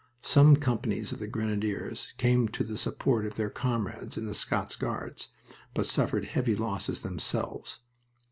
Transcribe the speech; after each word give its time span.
Some 0.23 0.55
companies 0.55 1.11
of 1.11 1.19
the 1.19 1.27
Grenadiers 1.27 2.15
came 2.17 2.47
to 2.47 2.63
the 2.63 2.75
support 2.75 3.23
of 3.23 3.35
their 3.35 3.51
comrades 3.51 4.17
in 4.17 4.25
the 4.25 4.33
Scots 4.33 4.75
Guards, 4.75 5.29
but 5.75 5.85
suffered 5.85 6.25
heavy 6.25 6.55
losses 6.55 7.01
themselves. 7.01 7.81